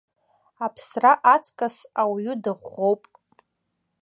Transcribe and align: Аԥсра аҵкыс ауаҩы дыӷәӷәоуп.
Аԥсра 0.65 1.11
аҵкыс 1.33 1.75
ауаҩы 2.01 2.33
дыӷәӷәоуп. 2.43 3.01